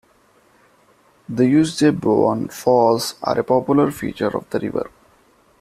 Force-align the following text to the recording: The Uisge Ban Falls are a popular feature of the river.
The 1.29 1.43
Uisge 1.43 1.91
Ban 1.91 2.47
Falls 2.47 3.13
are 3.21 3.39
a 3.39 3.43
popular 3.43 3.91
feature 3.91 4.35
of 4.35 4.49
the 4.49 4.59
river. 4.59 4.89